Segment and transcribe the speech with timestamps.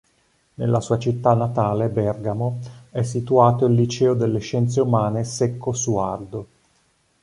[0.55, 2.57] Nella sua città natale, Bergamo,
[2.89, 6.47] è situato il Liceo delle Scienze Umane Secco Suardo